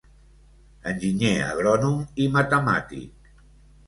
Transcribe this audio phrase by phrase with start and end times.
[0.91, 3.29] Enginyer agrònom i matemàtic.